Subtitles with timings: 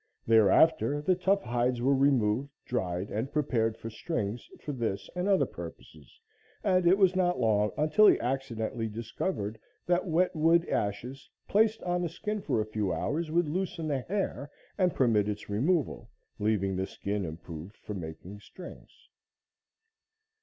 [0.25, 5.45] Thereafter the tough hides were removed, dried and prepared for strings for this and other
[5.45, 6.19] purposes,
[6.63, 12.03] and it was not long until he accidentally discovered that wet wood ashes placed on
[12.03, 16.09] a skin for a few hours would loosen the hair and permit its removal,
[16.39, 19.07] leaving the skin improved for making strings.